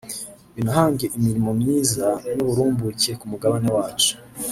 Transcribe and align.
binahange 0.55 1.05
imirimo 1.17 1.49
myiza 1.59 2.07
n’uburumbuke 2.35 3.11
ku 3.19 3.25
mugabane 3.31 3.67
wacu 3.77 4.13